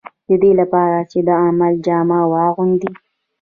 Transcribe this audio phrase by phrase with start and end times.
[0.27, 2.91] د دې لپاره چې د عمل جامه واغوندي.